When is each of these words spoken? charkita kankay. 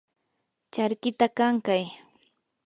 charkita 0.73 1.27
kankay. 1.37 1.83